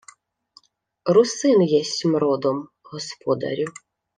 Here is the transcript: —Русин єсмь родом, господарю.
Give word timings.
—Русин 1.13 1.61
єсмь 1.81 2.17
родом, 2.21 2.57
господарю. 2.91 3.67